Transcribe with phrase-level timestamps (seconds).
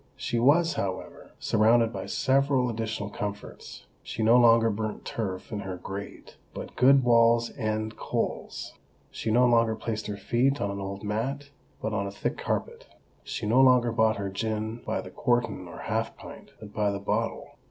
[0.15, 3.85] She was, however, surrounded by several additional comforts.
[4.01, 8.73] She no longer burnt turf in her grate, but good Wall's End coals.
[9.11, 11.51] She no longer placed her feet on an old mat,
[11.83, 12.87] but on a thick carpet.
[13.23, 16.99] She no longer bought her gin by the quartern or half pint, but by the
[16.99, 17.49] bottle.